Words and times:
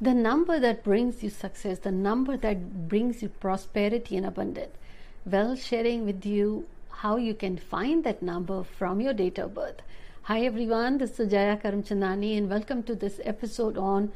the 0.00 0.12
number 0.12 0.60
that 0.60 0.84
brings 0.84 1.22
you 1.22 1.30
success, 1.30 1.78
the 1.78 1.90
number 1.90 2.36
that 2.36 2.86
brings 2.86 3.22
you 3.22 3.30
prosperity 3.30 4.16
and 4.16 4.26
abundance. 4.26 4.76
Well, 5.24 5.56
sharing 5.56 6.04
with 6.04 6.26
you 6.26 6.66
how 6.90 7.16
you 7.16 7.32
can 7.32 7.56
find 7.56 8.04
that 8.04 8.22
number 8.22 8.62
from 8.62 9.00
your 9.00 9.14
date 9.14 9.38
of 9.38 9.54
birth. 9.54 9.80
Hi 10.24 10.42
everyone, 10.42 10.98
this 10.98 11.18
is 11.18 11.30
Jaya 11.30 11.56
Karamchandani 11.56 12.36
and 12.36 12.50
welcome 12.50 12.82
to 12.82 12.94
this 12.94 13.20
episode 13.24 13.78
on 13.78 14.12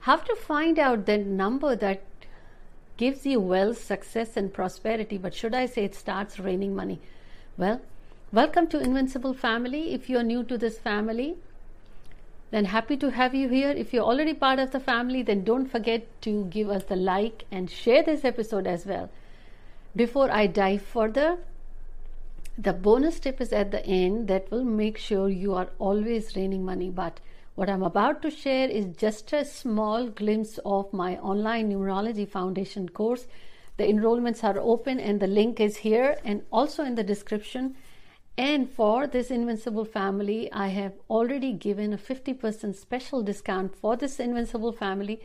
how 0.00 0.16
to 0.16 0.34
find 0.36 0.78
out 0.78 1.04
that 1.04 1.26
number 1.26 1.76
that 1.76 2.02
gives 2.96 3.26
you 3.26 3.40
wealth, 3.40 3.84
success, 3.84 4.38
and 4.38 4.54
prosperity. 4.54 5.18
But 5.18 5.34
should 5.34 5.54
I 5.54 5.66
say 5.66 5.84
it 5.84 5.94
starts 5.94 6.38
raining 6.38 6.74
money? 6.74 6.98
Well, 7.58 7.82
welcome 8.32 8.68
to 8.68 8.80
Invincible 8.80 9.34
Family. 9.34 9.92
If 9.92 10.08
you're 10.08 10.22
new 10.22 10.44
to 10.44 10.56
this 10.56 10.78
family, 10.78 11.36
then 12.50 12.64
happy 12.64 12.96
to 12.96 13.10
have 13.10 13.34
you 13.34 13.48
here. 13.48 13.70
If 13.70 13.92
you're 13.92 14.04
already 14.04 14.34
part 14.34 14.58
of 14.58 14.72
the 14.72 14.80
family, 14.80 15.22
then 15.22 15.44
don't 15.44 15.70
forget 15.70 16.06
to 16.22 16.44
give 16.46 16.68
us 16.68 16.84
the 16.84 16.96
like 16.96 17.44
and 17.50 17.70
share 17.70 18.02
this 18.02 18.24
episode 18.24 18.66
as 18.66 18.86
well. 18.86 19.08
Before 19.94 20.30
I 20.30 20.46
dive 20.46 20.82
further, 20.82 21.38
the 22.58 22.72
bonus 22.72 23.20
tip 23.20 23.40
is 23.40 23.52
at 23.52 23.70
the 23.70 23.84
end 23.86 24.28
that 24.28 24.50
will 24.50 24.64
make 24.64 24.98
sure 24.98 25.28
you 25.28 25.54
are 25.54 25.70
always 25.78 26.36
raining 26.36 26.64
money. 26.64 26.90
But 26.90 27.20
what 27.54 27.70
I'm 27.70 27.82
about 27.82 28.22
to 28.22 28.30
share 28.30 28.68
is 28.68 28.96
just 28.96 29.32
a 29.32 29.44
small 29.44 30.08
glimpse 30.08 30.58
of 30.64 30.92
my 30.92 31.16
online 31.18 31.70
numerology 31.70 32.28
foundation 32.28 32.88
course. 32.88 33.26
The 33.76 33.84
enrollments 33.84 34.44
are 34.44 34.58
open 34.58 35.00
and 35.00 35.20
the 35.20 35.26
link 35.26 35.60
is 35.60 35.78
here 35.78 36.16
and 36.24 36.42
also 36.52 36.84
in 36.84 36.96
the 36.96 37.04
description. 37.04 37.76
And 38.36 38.70
for 38.70 39.06
this 39.06 39.30
Invincible 39.30 39.84
family, 39.84 40.50
I 40.52 40.68
have 40.68 40.94
already 41.08 41.52
given 41.52 41.92
a 41.92 41.98
50% 41.98 42.74
special 42.74 43.22
discount 43.22 43.76
for 43.76 43.96
this 43.96 44.18
Invincible 44.18 44.72
family, 44.72 45.20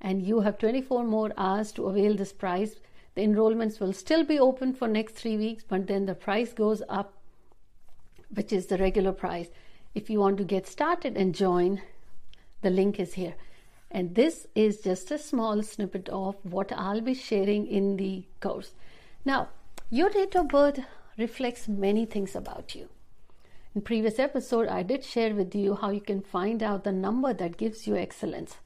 and 0.00 0.22
you 0.22 0.40
have 0.40 0.58
24 0.58 1.04
more 1.04 1.32
hours 1.36 1.72
to 1.72 1.86
avail 1.86 2.14
this 2.16 2.32
price. 2.32 2.76
The 3.14 3.22
enrollments 3.22 3.80
will 3.80 3.92
still 3.92 4.24
be 4.24 4.38
open 4.38 4.72
for 4.72 4.88
next 4.88 5.14
three 5.14 5.36
weeks, 5.36 5.64
but 5.66 5.86
then 5.86 6.06
the 6.06 6.14
price 6.14 6.52
goes 6.52 6.82
up, 6.88 7.14
which 8.32 8.52
is 8.52 8.66
the 8.66 8.78
regular 8.78 9.12
price. 9.12 9.48
If 9.94 10.10
you 10.10 10.18
want 10.18 10.38
to 10.38 10.44
get 10.44 10.66
started 10.66 11.16
and 11.16 11.34
join, 11.34 11.82
the 12.62 12.70
link 12.70 12.98
is 12.98 13.14
here. 13.14 13.34
And 13.90 14.16
this 14.16 14.48
is 14.56 14.80
just 14.80 15.12
a 15.12 15.18
small 15.18 15.62
snippet 15.62 16.08
of 16.08 16.34
what 16.42 16.72
I'll 16.72 17.00
be 17.00 17.14
sharing 17.14 17.66
in 17.68 17.96
the 17.96 18.24
course. 18.40 18.72
Now, 19.24 19.50
your 19.90 20.10
date 20.10 20.34
of 20.34 20.48
birth 20.48 20.80
reflects 21.18 21.68
many 21.68 22.06
things 22.06 22.34
about 22.34 22.74
you. 22.74 22.88
In 23.74 23.82
previous 23.82 24.18
episode, 24.18 24.68
I 24.68 24.82
did 24.82 25.04
share 25.04 25.34
with 25.34 25.54
you 25.54 25.74
how 25.74 25.90
you 25.90 26.00
can 26.00 26.20
find 26.20 26.62
out 26.62 26.84
the 26.84 26.92
number 26.92 27.34
that 27.34 27.56
gives 27.56 27.86
you 27.86 27.96
excellence. 27.96 28.56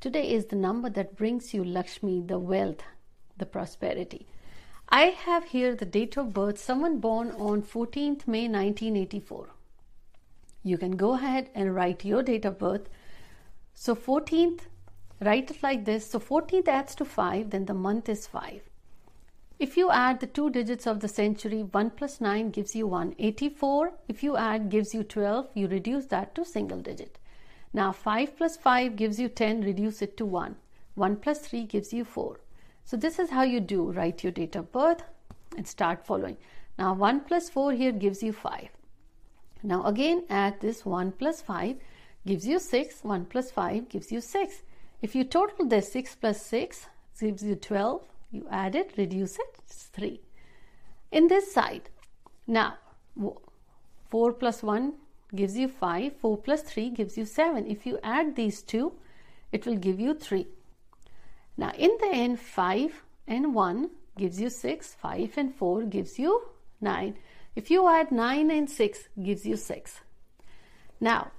Today 0.00 0.30
is 0.30 0.46
the 0.46 0.56
number 0.56 0.90
that 0.90 1.16
brings 1.16 1.54
you 1.54 1.64
Lakshmi, 1.64 2.22
the 2.22 2.38
wealth, 2.38 2.82
the 3.36 3.46
prosperity. 3.46 4.26
I 4.88 5.06
have 5.06 5.44
here 5.44 5.74
the 5.74 5.84
date 5.84 6.16
of 6.16 6.32
birth, 6.32 6.58
someone 6.58 6.98
born 6.98 7.30
on 7.32 7.62
14th 7.62 8.26
May 8.26 8.48
1984 8.48 9.48
you 10.68 10.78
can 10.78 10.96
go 10.96 11.14
ahead 11.14 11.50
and 11.54 11.74
write 11.74 12.04
your 12.04 12.22
date 12.22 12.44
of 12.44 12.58
birth. 12.58 12.88
So 13.74 13.94
14th, 13.94 14.60
write 15.20 15.50
it 15.50 15.62
like 15.62 15.84
this. 15.84 16.10
So 16.10 16.18
14th 16.18 16.68
adds 16.68 16.94
to 16.96 17.04
5, 17.04 17.50
then 17.50 17.64
the 17.64 17.74
month 17.74 18.08
is 18.08 18.26
5. 18.26 18.67
If 19.58 19.76
you 19.76 19.90
add 19.90 20.20
the 20.20 20.28
two 20.28 20.50
digits 20.50 20.86
of 20.86 21.00
the 21.00 21.08
century, 21.08 21.64
1 21.64 21.90
plus 21.90 22.20
9 22.20 22.50
gives 22.50 22.76
you 22.76 22.86
184. 22.86 23.92
if 24.06 24.22
you 24.22 24.36
add, 24.36 24.70
gives 24.70 24.94
you 24.94 25.02
12. 25.02 25.48
You 25.54 25.66
reduce 25.66 26.06
that 26.06 26.36
to 26.36 26.44
single 26.44 26.78
digit. 26.80 27.18
Now 27.72 27.90
5 27.90 28.36
plus 28.36 28.56
5 28.56 28.94
gives 28.94 29.18
you 29.18 29.28
10, 29.28 29.62
reduce 29.62 30.00
it 30.00 30.16
to 30.18 30.24
1. 30.24 30.54
1 30.94 31.16
plus 31.16 31.40
3 31.40 31.64
gives 31.64 31.92
you 31.92 32.04
4. 32.04 32.38
So 32.84 32.96
this 32.96 33.18
is 33.18 33.30
how 33.30 33.42
you 33.42 33.58
do. 33.58 33.90
Write 33.90 34.22
your 34.22 34.30
date 34.30 34.54
of 34.54 34.70
birth 34.70 35.02
and 35.56 35.66
start 35.66 36.06
following. 36.06 36.36
Now 36.78 36.94
1 36.94 37.20
plus 37.22 37.50
4 37.50 37.72
here 37.72 37.90
gives 37.90 38.22
you 38.22 38.32
5. 38.32 38.68
Now 39.64 39.84
again 39.86 40.22
add 40.30 40.60
this 40.60 40.86
1 40.86 41.12
plus 41.12 41.42
5 41.42 41.76
gives 42.24 42.46
you 42.46 42.60
6, 42.60 43.02
1 43.02 43.24
plus 43.24 43.50
5 43.50 43.88
gives 43.88 44.12
you 44.12 44.20
6. 44.20 44.62
If 45.02 45.16
you 45.16 45.24
total 45.24 45.66
this 45.66 45.92
6 45.92 46.14
plus 46.14 46.46
6 46.46 46.86
gives 47.18 47.42
you 47.42 47.56
12, 47.56 48.02
you 48.30 48.46
add 48.50 48.74
it, 48.74 48.92
reduce 48.96 49.38
it, 49.38 49.58
it's 49.64 49.84
3. 49.84 50.20
In 51.10 51.28
this 51.28 51.52
side, 51.52 51.90
now 52.46 52.74
4 54.08 54.32
plus 54.32 54.62
1 54.62 54.94
gives 55.34 55.56
you 55.56 55.68
5, 55.68 56.16
4 56.16 56.36
plus 56.38 56.62
3 56.62 56.90
gives 56.90 57.16
you 57.16 57.24
7. 57.24 57.66
If 57.66 57.86
you 57.86 57.98
add 58.02 58.36
these 58.36 58.62
two, 58.62 58.92
it 59.52 59.66
will 59.66 59.76
give 59.76 60.00
you 60.00 60.14
3. 60.14 60.46
Now 61.56 61.72
in 61.76 61.90
the 62.00 62.10
end, 62.12 62.40
5 62.40 63.02
and 63.26 63.54
1 63.54 63.90
gives 64.16 64.40
you 64.40 64.50
6, 64.50 64.94
5 64.94 65.38
and 65.38 65.54
4 65.54 65.82
gives 65.84 66.18
you 66.18 66.42
9. 66.80 67.14
If 67.56 67.70
you 67.70 67.88
add 67.88 68.12
9 68.12 68.50
and 68.50 68.70
6 68.70 69.08
gives 69.22 69.46
you 69.46 69.56
6. 69.56 70.00
Now, 71.00 71.30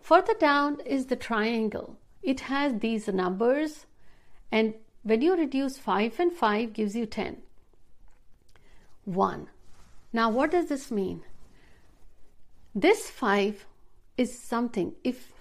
further 0.00 0.34
down 0.34 0.80
is 0.84 1.06
the 1.06 1.16
triangle. 1.16 1.96
It 2.22 2.40
has 2.40 2.78
these 2.78 3.08
numbers 3.08 3.86
and 4.50 4.74
when 5.02 5.20
you 5.20 5.36
reduce 5.36 5.78
5 5.78 6.20
and 6.20 6.32
5 6.32 6.72
gives 6.72 6.94
you 6.94 7.06
10. 7.06 7.38
1. 9.04 9.48
Now 10.12 10.30
what 10.30 10.50
does 10.50 10.68
this 10.68 10.90
mean? 10.90 11.22
This 12.74 13.10
5 13.10 13.66
is 14.16 14.38
something 14.38 14.94
if 15.02 15.32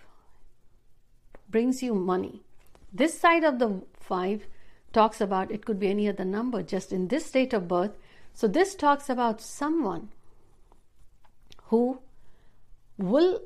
brings 1.49 1.83
you 1.83 1.93
money. 1.93 2.41
This 2.91 3.19
side 3.19 3.43
of 3.43 3.59
the 3.59 3.81
5 3.99 4.47
talks 4.93 5.21
about 5.21 5.51
it 5.51 5.65
could 5.65 5.79
be 5.79 5.89
any 5.89 6.07
other 6.07 6.25
number 6.25 6.61
just 6.61 6.91
in 6.91 7.07
this 7.07 7.29
date 7.31 7.53
of 7.53 7.67
birth. 7.67 7.91
So 8.33 8.47
this 8.47 8.75
talks 8.75 9.09
about 9.09 9.41
someone 9.41 10.09
who 11.65 11.99
will, 12.97 13.41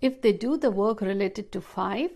if 0.00 0.22
they 0.22 0.32
do 0.32 0.56
the 0.56 0.70
work 0.70 1.00
related 1.00 1.52
to 1.52 1.60
five, 1.60 2.10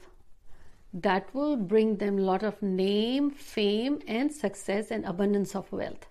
that 0.92 1.34
will 1.34 1.56
bring 1.56 1.97
them 1.97 2.19
a 2.19 2.22
lot 2.22 2.42
of 2.42 2.60
name, 2.62 3.30
fame, 3.30 4.00
and 4.06 4.30
success 4.30 4.91
and 4.91 5.04
abundance 5.04 5.54
of 5.54 5.72
wealth. 5.72 6.06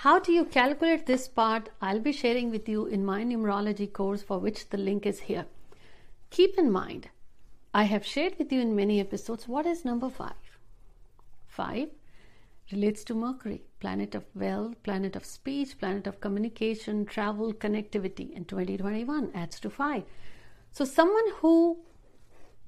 How 0.00 0.18
do 0.18 0.30
you 0.30 0.44
calculate 0.44 1.06
this 1.06 1.26
part? 1.26 1.70
I'll 1.80 2.00
be 2.00 2.12
sharing 2.12 2.50
with 2.50 2.68
you 2.68 2.86
in 2.86 3.04
my 3.04 3.24
numerology 3.24 3.90
course, 3.90 4.22
for 4.22 4.38
which 4.38 4.68
the 4.68 4.76
link 4.76 5.06
is 5.06 5.20
here. 5.20 5.46
Keep 6.30 6.58
in 6.58 6.70
mind, 6.70 7.08
I 7.72 7.84
have 7.84 8.04
shared 8.04 8.38
with 8.38 8.52
you 8.52 8.60
in 8.60 8.76
many 8.76 9.00
episodes 9.00 9.48
what 9.48 9.64
is 9.64 9.84
number 9.84 10.10
five. 10.10 10.58
Five 11.46 11.88
relates 12.72 13.04
to 13.04 13.14
Mercury, 13.14 13.62
planet 13.80 14.14
of 14.14 14.24
wealth, 14.34 14.82
planet 14.82 15.16
of 15.16 15.24
speech, 15.24 15.78
planet 15.78 16.06
of 16.06 16.20
communication, 16.20 17.06
travel, 17.06 17.54
connectivity, 17.54 18.34
and 18.36 18.48
2021 18.48 19.30
adds 19.34 19.60
to 19.60 19.70
5. 19.70 20.02
So, 20.72 20.84
someone 20.84 21.30
who 21.36 21.78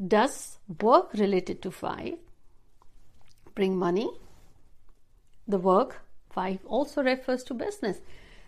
does 0.06 0.58
work 0.80 1.12
related 1.14 1.62
to 1.62 1.70
5 1.70 2.14
bring 3.54 3.76
money, 3.76 4.08
the 5.48 5.58
work, 5.58 6.02
5 6.30 6.60
also 6.66 7.02
refers 7.02 7.42
to 7.42 7.54
business, 7.54 8.00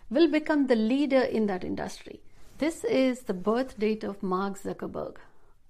will 0.09 0.29
become 0.29 0.67
the 0.67 0.75
leader 0.75 1.21
in 1.21 1.47
that 1.47 1.65
industry. 1.65 2.21
This 2.59 2.83
is 2.85 3.23
the 3.23 3.33
birth 3.33 3.77
date 3.77 4.05
of 4.05 4.23
Mark 4.23 4.57
Zuckerberg. 4.57 5.17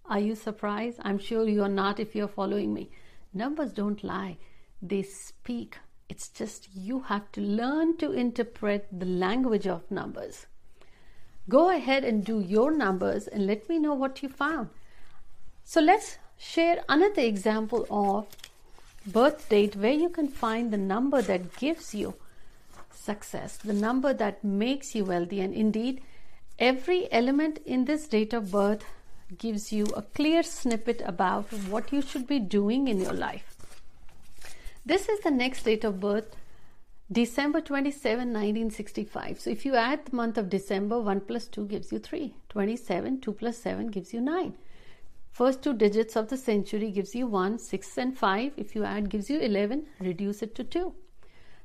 Are 0.05 0.19
you 0.19 0.35
surprised? 0.35 0.99
I'm 1.01 1.17
sure 1.17 1.47
you 1.47 1.63
are 1.63 1.69
not 1.69 1.99
if 1.99 2.13
you're 2.13 2.27
following 2.27 2.73
me. 2.73 2.91
Numbers 3.33 3.71
don't 3.71 4.03
lie 4.03 4.37
they 4.81 5.03
speak. 5.03 5.77
It's 6.09 6.29
just 6.29 6.69
you 6.73 7.01
have 7.01 7.31
to 7.33 7.41
learn 7.41 7.97
to 7.97 8.11
interpret 8.11 8.87
the 8.91 9.05
language 9.05 9.67
of 9.67 9.89
numbers. 9.91 10.47
Go 11.47 11.69
ahead 11.69 12.03
and 12.03 12.25
do 12.25 12.39
your 12.39 12.71
numbers 12.71 13.27
and 13.27 13.45
let 13.45 13.69
me 13.69 13.79
know 13.79 13.93
what 13.93 14.21
you 14.21 14.29
found. 14.29 14.69
So 15.71 15.79
let's 15.79 16.17
share 16.37 16.83
another 16.89 17.21
example 17.21 17.87
of 17.89 18.27
birth 19.07 19.47
date 19.47 19.77
where 19.77 19.93
you 19.93 20.09
can 20.09 20.27
find 20.27 20.69
the 20.69 20.77
number 20.77 21.21
that 21.21 21.55
gives 21.55 21.95
you 21.95 22.13
success, 22.93 23.55
the 23.55 23.71
number 23.71 24.13
that 24.13 24.43
makes 24.43 24.93
you 24.93 25.05
wealthy. 25.05 25.39
And 25.39 25.53
indeed, 25.53 26.01
every 26.59 27.09
element 27.09 27.59
in 27.65 27.85
this 27.85 28.05
date 28.09 28.33
of 28.33 28.51
birth 28.51 28.83
gives 29.37 29.71
you 29.71 29.85
a 29.95 30.01
clear 30.01 30.43
snippet 30.43 31.01
about 31.05 31.45
what 31.69 31.93
you 31.93 32.01
should 32.01 32.27
be 32.27 32.39
doing 32.39 32.89
in 32.89 32.99
your 32.99 33.13
life. 33.13 33.55
This 34.85 35.07
is 35.07 35.21
the 35.21 35.31
next 35.31 35.63
date 35.63 35.85
of 35.85 36.01
birth, 36.01 36.35
December 37.09 37.61
27, 37.61 38.17
1965. 38.33 39.39
So 39.39 39.49
if 39.49 39.65
you 39.65 39.75
add 39.75 40.03
the 40.03 40.17
month 40.17 40.37
of 40.37 40.49
December, 40.49 40.99
1 40.99 41.21
plus 41.21 41.47
2 41.47 41.65
gives 41.67 41.93
you 41.93 41.99
3. 41.99 42.33
27, 42.49 43.21
2 43.21 43.31
plus 43.31 43.57
7 43.57 43.87
gives 43.87 44.13
you 44.13 44.19
9. 44.19 44.53
First 45.31 45.61
two 45.61 45.73
digits 45.73 46.15
of 46.15 46.27
the 46.27 46.37
century 46.37 46.91
gives 46.91 47.15
you 47.15 47.25
1, 47.25 47.57
6 47.59 47.97
and 47.97 48.17
5. 48.17 48.53
If 48.57 48.75
you 48.75 48.83
add 48.83 49.09
gives 49.09 49.29
you 49.29 49.39
11, 49.39 49.87
reduce 49.99 50.41
it 50.41 50.55
to 50.55 50.63
2. 50.63 50.93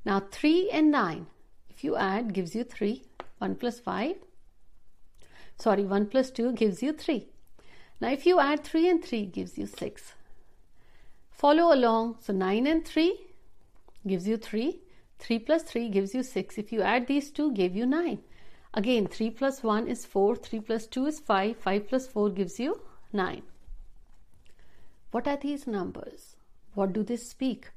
Now 0.04 0.20
3 0.30 0.70
and 0.70 0.90
9, 0.90 1.26
if 1.68 1.82
you 1.82 1.96
add 1.96 2.32
gives 2.32 2.54
you 2.54 2.64
3. 2.64 3.02
1 3.38 3.54
plus 3.56 3.78
5, 3.80 4.16
sorry, 5.58 5.84
1 5.84 6.06
plus 6.06 6.30
2 6.30 6.52
gives 6.52 6.82
you 6.82 6.92
3. 6.92 7.26
Now 8.00 8.10
if 8.10 8.24
you 8.24 8.40
add 8.40 8.64
3 8.64 8.88
and 8.88 9.04
3 9.04 9.26
gives 9.26 9.58
you 9.58 9.66
6. 9.66 10.14
Follow 11.30 11.74
along. 11.74 12.16
So 12.20 12.32
9 12.32 12.66
and 12.66 12.84
3 12.84 13.20
gives 14.06 14.26
you 14.26 14.36
3. 14.38 14.80
3 15.18 15.38
plus 15.40 15.62
3 15.64 15.88
gives 15.90 16.14
you 16.14 16.22
6. 16.22 16.58
If 16.58 16.72
you 16.72 16.82
add 16.82 17.06
these 17.06 17.30
two, 17.30 17.52
give 17.52 17.74
you 17.74 17.84
9. 17.84 18.18
Again, 18.72 19.06
3 19.06 19.30
plus 19.30 19.62
1 19.62 19.86
is 19.88 20.06
4, 20.06 20.36
3 20.36 20.60
plus 20.60 20.86
2 20.86 21.06
is 21.06 21.20
5, 21.20 21.56
5 21.56 21.88
plus 21.88 22.06
4 22.06 22.30
gives 22.30 22.58
you 22.60 22.80
9. 23.12 23.42
What 25.10 25.26
are 25.28 25.36
these 25.36 25.66
numbers? 25.66 26.36
What 26.74 26.92
do 26.92 27.02
they 27.02 27.16
speak? 27.16 27.70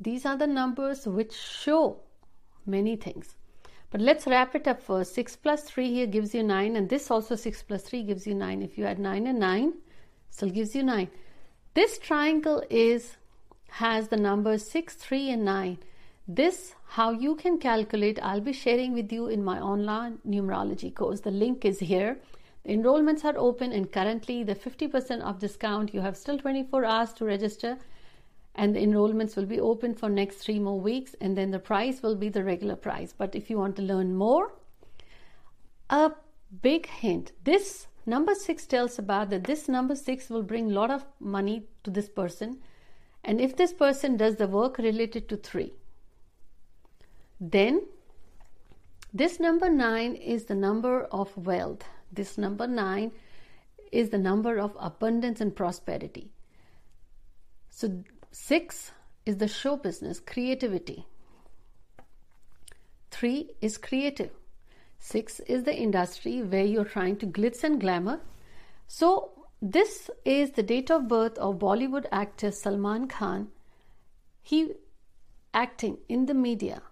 These 0.00 0.26
are 0.26 0.36
the 0.36 0.46
numbers 0.46 1.06
which 1.06 1.32
show 1.34 2.00
many 2.66 2.96
things. 2.96 3.34
But 3.90 4.00
let's 4.00 4.26
wrap 4.26 4.54
it 4.54 4.66
up 4.66 4.82
first. 4.82 5.14
6 5.14 5.36
plus 5.36 5.64
3 5.64 5.90
here 5.90 6.06
gives 6.06 6.34
you 6.34 6.42
9, 6.42 6.76
and 6.76 6.88
this 6.88 7.10
also 7.10 7.36
6 7.36 7.62
plus 7.62 7.82
3 7.82 8.02
gives 8.04 8.26
you 8.26 8.34
9. 8.34 8.62
If 8.62 8.78
you 8.78 8.86
add 8.86 8.98
9 8.98 9.26
and 9.26 9.38
9, 9.38 9.74
still 10.30 10.50
gives 10.50 10.74
you 10.74 10.82
9. 10.82 11.08
This 11.74 11.98
triangle 11.98 12.62
is 12.70 13.16
has 13.68 14.08
the 14.08 14.16
numbers 14.16 14.70
6, 14.70 14.94
3, 14.94 15.30
and 15.30 15.44
9. 15.44 15.78
This, 16.28 16.74
how 16.86 17.10
you 17.10 17.34
can 17.36 17.58
calculate, 17.58 18.18
I'll 18.22 18.40
be 18.40 18.52
sharing 18.52 18.92
with 18.92 19.10
you 19.10 19.26
in 19.26 19.42
my 19.42 19.60
online 19.60 20.18
numerology 20.26 20.94
course. 20.94 21.20
The 21.20 21.30
link 21.30 21.64
is 21.64 21.78
here. 21.78 22.18
The 22.64 22.72
enrollments 22.72 23.24
are 23.24 23.36
open, 23.36 23.72
and 23.72 23.90
currently 23.90 24.44
the 24.44 24.54
50% 24.54 25.24
off 25.24 25.38
discount. 25.38 25.92
You 25.92 26.00
have 26.00 26.16
still 26.16 26.38
24 26.38 26.84
hours 26.84 27.12
to 27.14 27.24
register, 27.24 27.78
and 28.54 28.74
the 28.74 28.80
enrollments 28.80 29.36
will 29.36 29.46
be 29.46 29.60
open 29.60 29.94
for 29.94 30.08
next 30.08 30.36
three 30.36 30.58
more 30.58 30.80
weeks, 30.80 31.14
and 31.20 31.36
then 31.36 31.50
the 31.50 31.58
price 31.58 32.02
will 32.02 32.16
be 32.16 32.28
the 32.28 32.44
regular 32.44 32.76
price. 32.76 33.12
But 33.16 33.34
if 33.34 33.50
you 33.50 33.58
want 33.58 33.76
to 33.76 33.82
learn 33.82 34.14
more, 34.14 34.52
a 35.90 36.12
big 36.60 36.86
hint 36.86 37.32
this 37.44 37.86
number 38.04 38.34
six 38.34 38.66
tells 38.66 38.98
about 38.98 39.30
that 39.30 39.44
this 39.44 39.68
number 39.68 39.94
six 39.94 40.28
will 40.28 40.42
bring 40.42 40.70
a 40.70 40.74
lot 40.74 40.90
of 40.90 41.04
money 41.18 41.66
to 41.82 41.90
this 41.90 42.10
person 42.10 42.58
and 43.24 43.40
if 43.40 43.56
this 43.56 43.72
person 43.72 44.18
does 44.18 44.36
the 44.36 44.46
work 44.46 44.76
related 44.76 45.28
to 45.30 45.36
three 45.36 45.72
then 47.40 47.82
this 49.14 49.38
number 49.38 49.68
9 49.68 50.14
is 50.14 50.44
the 50.44 50.54
number 50.54 51.04
of 51.12 51.36
wealth. 51.36 51.84
This 52.12 52.36
number 52.36 52.66
9 52.66 53.10
is 53.90 54.10
the 54.10 54.18
number 54.18 54.58
of 54.58 54.76
abundance 54.78 55.40
and 55.40 55.54
prosperity. 55.54 56.30
So 57.70 58.02
6 58.30 58.92
is 59.26 59.36
the 59.38 59.48
show 59.48 59.76
business, 59.76 60.20
creativity. 60.20 61.06
3 63.10 63.50
is 63.60 63.78
creative. 63.78 64.30
6 64.98 65.40
is 65.40 65.64
the 65.64 65.74
industry 65.74 66.42
where 66.42 66.64
you're 66.64 66.84
trying 66.84 67.16
to 67.16 67.26
glitz 67.26 67.64
and 67.64 67.80
glamour. 67.80 68.20
So 68.86 69.46
this 69.60 70.10
is 70.24 70.52
the 70.52 70.62
date 70.62 70.90
of 70.90 71.08
birth 71.08 71.38
of 71.38 71.58
Bollywood 71.58 72.06
actor 72.12 72.50
Salman 72.50 73.08
Khan. 73.08 73.48
He 74.42 74.72
acting 75.54 75.98
in 76.08 76.26
the 76.26 76.34
media 76.34 76.82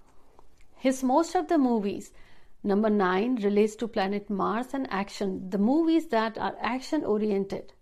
his 0.81 1.03
most 1.05 1.35
of 1.35 1.49
the 1.49 1.59
movies, 1.59 2.11
number 2.63 2.91
9 2.91 3.37
relates 3.37 3.77
to 3.77 3.89
planet 3.89 4.29
Mars 4.29 4.75
and 4.75 4.87
action, 4.91 5.49
the 5.51 5.59
movies 5.59 6.09
that 6.09 6.37
are 6.39 6.57
action 6.61 7.05
oriented. 7.05 7.73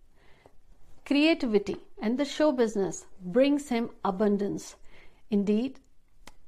Creativity 1.04 1.76
and 2.00 2.18
the 2.18 2.24
show 2.24 2.52
business 2.52 3.06
brings 3.22 3.68
him 3.68 3.90
abundance. 4.04 4.76
Indeed, 5.30 5.80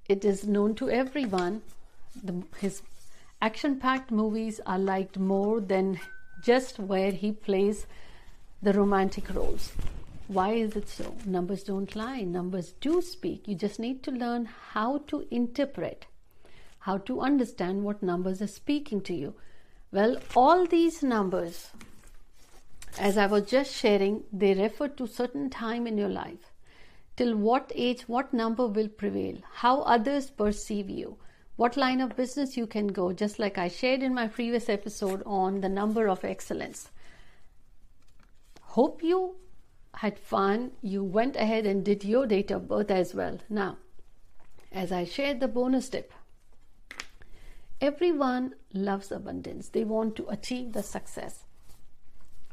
it 0.08 0.24
is 0.24 0.46
known 0.46 0.74
to 0.76 0.90
everyone. 0.90 1.62
The, 2.22 2.42
his 2.58 2.82
action 3.40 3.80
packed 3.80 4.10
movies 4.10 4.60
are 4.66 4.78
liked 4.78 5.18
more 5.18 5.60
than 5.60 5.98
just 6.42 6.78
where 6.78 7.10
he 7.10 7.32
plays 7.32 7.86
the 8.62 8.72
romantic 8.72 9.34
roles. 9.34 9.72
Why 10.28 10.52
is 10.52 10.76
it 10.76 10.88
so? 10.88 11.16
Numbers 11.24 11.64
don't 11.64 11.96
lie, 11.96 12.20
numbers 12.20 12.72
do 12.80 13.02
speak. 13.02 13.48
You 13.48 13.54
just 13.54 13.80
need 13.80 14.02
to 14.04 14.10
learn 14.10 14.44
how 14.44 14.98
to 15.08 15.26
interpret 15.30 16.06
how 16.80 16.98
to 16.98 17.20
understand 17.20 17.84
what 17.84 18.02
numbers 18.02 18.42
are 18.42 18.46
speaking 18.46 19.00
to 19.02 19.14
you. 19.14 19.34
Well, 19.92 20.18
all 20.34 20.66
these 20.66 21.02
numbers, 21.02 21.70
as 22.98 23.18
I 23.18 23.26
was 23.26 23.46
just 23.46 23.74
sharing, 23.74 24.24
they 24.32 24.54
refer 24.54 24.88
to 24.88 25.06
certain 25.06 25.50
time 25.50 25.86
in 25.86 25.98
your 25.98 26.08
life. 26.08 26.52
Till 27.16 27.36
what 27.36 27.70
age, 27.74 28.08
what 28.08 28.32
number 28.32 28.66
will 28.66 28.88
prevail, 28.88 29.36
how 29.52 29.82
others 29.82 30.30
perceive 30.30 30.88
you, 30.88 31.18
what 31.56 31.76
line 31.76 32.00
of 32.00 32.16
business 32.16 32.56
you 32.56 32.66
can 32.66 32.86
go, 32.86 33.12
just 33.12 33.38
like 33.38 33.58
I 33.58 33.68
shared 33.68 34.02
in 34.02 34.14
my 34.14 34.28
previous 34.28 34.70
episode 34.70 35.22
on 35.26 35.60
the 35.60 35.68
number 35.68 36.08
of 36.08 36.24
excellence. 36.24 36.88
Hope 38.62 39.02
you 39.02 39.36
had 39.96 40.18
fun. 40.18 40.70
You 40.80 41.04
went 41.04 41.36
ahead 41.36 41.66
and 41.66 41.84
did 41.84 42.04
your 42.04 42.26
date 42.26 42.50
of 42.50 42.68
birth 42.68 42.90
as 42.90 43.14
well. 43.14 43.38
Now, 43.50 43.76
as 44.72 44.92
I 44.92 45.04
shared 45.04 45.40
the 45.40 45.48
bonus 45.48 45.90
tip, 45.90 46.14
Everyone 47.80 48.54
loves 48.74 49.10
abundance, 49.10 49.70
they 49.70 49.84
want 49.84 50.14
to 50.16 50.28
achieve 50.28 50.72
the 50.72 50.82
success. 50.82 51.44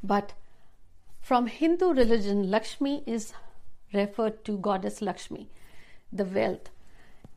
But 0.02 0.34
from 1.20 1.48
Hindu 1.48 1.90
religion, 1.94 2.50
Lakshmi 2.50 3.04
is 3.06 3.34
referred 3.94 4.46
to 4.46 4.58
Goddess 4.58 5.02
Lakshmi, 5.02 5.50
the 6.14 6.24
wealth. 6.24 6.70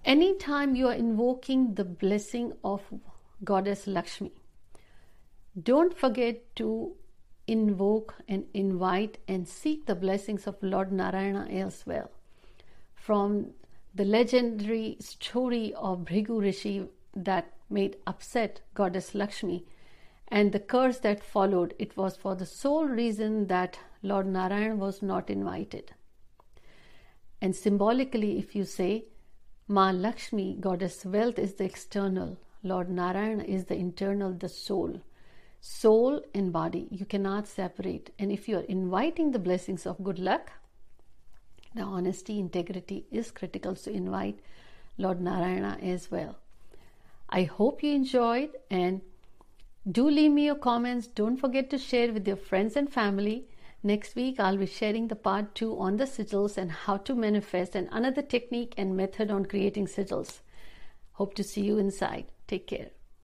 Anytime 0.05 0.77
you 0.77 0.87
are 0.87 0.95
invoking 0.95 1.75
the 1.75 1.85
blessing 1.85 2.53
of 2.63 2.83
Goddess 3.43 3.89
Lakshmi, 3.89 4.33
don't 5.61 5.97
forget 5.97 6.55
to 6.57 6.95
invoke 7.49 8.15
and 8.29 8.45
invite 8.55 9.19
and 9.27 9.49
seek 9.49 9.87
the 9.87 9.97
blessings 9.97 10.47
of 10.47 10.63
Lord 10.63 10.93
Narayana 10.93 11.47
as 11.51 11.85
well. 11.85 12.11
From 12.95 13.51
the 13.93 14.05
legendary 14.05 14.97
story 15.01 15.75
of 15.75 16.05
Bhrigu 16.05 16.41
Rishi 16.41 16.89
that 17.15 17.53
made 17.69 17.97
upset 18.07 18.61
goddess 18.75 19.15
Lakshmi 19.15 19.65
and 20.31 20.53
the 20.53 20.61
curse 20.61 20.99
that 21.01 21.25
followed, 21.25 21.75
it 21.79 21.97
was 21.97 22.17
for 22.17 22.37
the 22.37 22.47
sole 22.47 22.87
reason 22.87 23.49
that 23.49 23.79
Lord 24.03 24.27
Narayan 24.27 24.79
was 24.79 25.03
not 25.03 25.29
invited. 25.29 25.93
And 27.43 27.57
symbolically, 27.57 28.39
if 28.39 28.55
you 28.55 28.65
say, 28.65 29.07
Ma 29.67 29.91
Lakshmi, 29.91 30.57
goddess 30.61 31.05
wealth, 31.05 31.39
is 31.39 31.55
the 31.55 31.65
external, 31.65 32.39
Lord 32.63 32.89
Narayan 32.89 33.41
is 33.41 33.65
the 33.65 33.75
internal, 33.75 34.33
the 34.33 34.49
soul. 34.49 35.01
Soul 35.61 36.23
and 36.33 36.53
body, 36.53 36.87
you 36.91 37.05
cannot 37.05 37.49
separate. 37.49 38.15
And 38.19 38.31
if 38.31 38.49
you 38.49 38.59
are 38.59 38.63
inviting 38.63 39.33
the 39.33 39.39
blessings 39.39 39.85
of 39.85 40.03
good 40.03 40.19
luck, 40.19 40.53
the 41.75 41.83
honesty, 41.83 42.39
integrity 42.39 43.07
is 43.11 43.31
critical. 43.31 43.75
So 43.75 43.91
invite 43.91 44.41
Lord 44.97 45.21
Narayana 45.21 45.79
as 45.83 46.11
well. 46.11 46.40
I 47.31 47.45
hope 47.45 47.83
you 47.83 47.93
enjoyed 47.95 48.51
and 48.71 49.03
do 49.91 50.11
leave 50.11 50.33
me 50.33 50.47
your 50.47 50.57
comments. 50.57 51.07
Don't 51.07 51.37
forget 51.37 51.71
to 51.71 51.79
share 51.79 52.13
with 52.13 52.27
your 52.27 52.37
friends 52.37 52.77
and 52.77 52.93
family. 52.93 53.47
Next 53.83 54.17
week, 54.17 54.41
I'll 54.41 54.57
be 54.57 54.67
sharing 54.67 55.09
the 55.09 55.17
part 55.17 55.55
two 55.55 55.79
on 55.79 55.97
the 55.97 56.05
sigils 56.05 56.59
and 56.59 56.71
how 56.73 56.97
to 56.99 57.15
manifest 57.15 57.77
and 57.77 57.89
another 57.93 58.23
technique 58.23 58.75
and 58.77 58.97
method 58.97 59.31
on 59.31 59.47
creating 59.47 59.87
sigils. 59.87 60.41
Hope 61.13 61.35
to 61.35 61.45
see 61.45 61.63
you 61.63 61.79
inside. 61.79 62.27
Take 62.47 62.67
care. 62.67 62.91